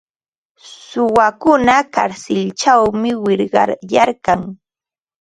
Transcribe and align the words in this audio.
Suwakuna 0.87 1.75
karsilćhawmi 1.93 3.09
wichqaryarkan. 3.23 4.41